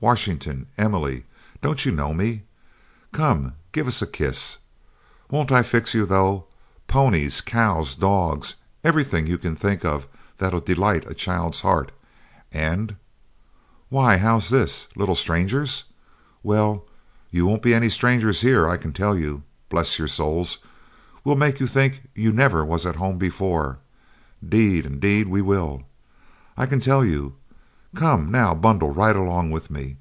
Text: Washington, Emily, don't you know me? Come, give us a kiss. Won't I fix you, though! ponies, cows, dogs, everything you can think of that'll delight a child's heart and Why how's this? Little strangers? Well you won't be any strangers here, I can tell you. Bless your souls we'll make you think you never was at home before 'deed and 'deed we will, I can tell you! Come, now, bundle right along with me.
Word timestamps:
Washington, 0.00 0.66
Emily, 0.78 1.24
don't 1.60 1.84
you 1.84 1.90
know 1.90 2.14
me? 2.14 2.44
Come, 3.10 3.54
give 3.72 3.88
us 3.88 4.00
a 4.00 4.06
kiss. 4.06 4.58
Won't 5.28 5.50
I 5.50 5.64
fix 5.64 5.92
you, 5.92 6.06
though! 6.06 6.44
ponies, 6.86 7.40
cows, 7.40 7.96
dogs, 7.96 8.54
everything 8.84 9.26
you 9.26 9.36
can 9.38 9.56
think 9.56 9.84
of 9.84 10.06
that'll 10.36 10.60
delight 10.60 11.04
a 11.10 11.14
child's 11.14 11.62
heart 11.62 11.90
and 12.52 12.94
Why 13.88 14.18
how's 14.18 14.50
this? 14.50 14.86
Little 14.94 15.16
strangers? 15.16 15.82
Well 16.44 16.84
you 17.32 17.44
won't 17.44 17.62
be 17.62 17.74
any 17.74 17.88
strangers 17.88 18.40
here, 18.42 18.68
I 18.68 18.76
can 18.76 18.92
tell 18.92 19.18
you. 19.18 19.42
Bless 19.68 19.98
your 19.98 20.06
souls 20.06 20.58
we'll 21.24 21.34
make 21.34 21.58
you 21.58 21.66
think 21.66 22.02
you 22.14 22.32
never 22.32 22.64
was 22.64 22.86
at 22.86 22.94
home 23.02 23.18
before 23.18 23.78
'deed 24.48 24.86
and 24.86 25.00
'deed 25.00 25.26
we 25.26 25.42
will, 25.42 25.82
I 26.56 26.66
can 26.66 26.78
tell 26.78 27.04
you! 27.04 27.34
Come, 27.96 28.30
now, 28.30 28.54
bundle 28.54 28.90
right 28.92 29.16
along 29.16 29.50
with 29.50 29.70
me. 29.70 29.96